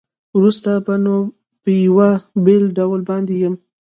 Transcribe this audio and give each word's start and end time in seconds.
وروسته 0.37 0.69
به 0.85 0.95
نو 1.03 1.15
په 1.61 1.69
یوه 1.85 2.09
بېل 2.45 2.65
ډول 2.77 3.01
باندې 3.09 3.33
یم. 3.43 3.55